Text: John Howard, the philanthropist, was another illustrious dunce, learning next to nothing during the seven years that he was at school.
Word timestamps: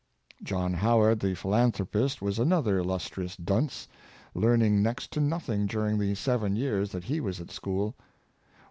John 0.41 0.73
Howard, 0.73 1.19
the 1.19 1.35
philanthropist, 1.35 2.23
was 2.23 2.39
another 2.39 2.79
illustrious 2.79 3.35
dunce, 3.35 3.87
learning 4.33 4.81
next 4.81 5.11
to 5.11 5.19
nothing 5.19 5.67
during 5.67 5.99
the 5.99 6.15
seven 6.15 6.55
years 6.55 6.91
that 6.93 7.03
he 7.03 7.19
was 7.19 7.39
at 7.39 7.51
school. 7.51 7.93